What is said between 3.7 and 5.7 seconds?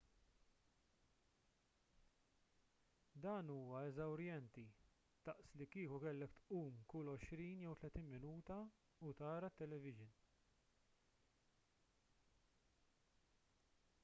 eżawrjenti daqs li